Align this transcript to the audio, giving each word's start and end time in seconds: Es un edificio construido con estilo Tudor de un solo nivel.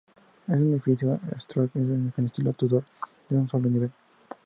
Es 0.47 0.55
un 0.55 0.73
edificio 0.73 1.19
construido 1.29 2.11
con 2.15 2.25
estilo 2.25 2.51
Tudor 2.53 2.83
de 3.29 3.37
un 3.37 3.47
solo 3.47 3.69
nivel. 3.69 3.91